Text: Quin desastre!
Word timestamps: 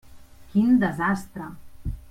Quin 0.53 0.81
desastre! 0.85 1.53